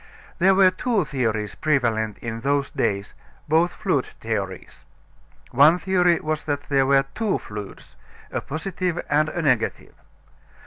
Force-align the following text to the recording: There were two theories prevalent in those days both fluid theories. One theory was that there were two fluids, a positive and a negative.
There 0.39 0.55
were 0.55 0.71
two 0.71 1.05
theories 1.05 1.53
prevalent 1.53 2.17
in 2.23 2.41
those 2.41 2.71
days 2.71 3.13
both 3.47 3.75
fluid 3.75 4.07
theories. 4.19 4.83
One 5.51 5.77
theory 5.77 6.19
was 6.21 6.45
that 6.45 6.63
there 6.69 6.87
were 6.87 7.03
two 7.13 7.37
fluids, 7.37 7.95
a 8.31 8.41
positive 8.41 8.99
and 9.11 9.29
a 9.29 9.43
negative. 9.43 9.93